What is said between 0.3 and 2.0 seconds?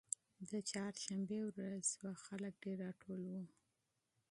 د چهارشنبې ورځ